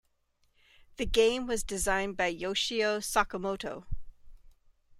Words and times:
The 0.97 1.05
game 1.05 1.45
was 1.45 1.61
designed 1.63 2.17
by 2.17 2.25
Yoshio 2.33 2.97
Sakamoto. 3.01 3.85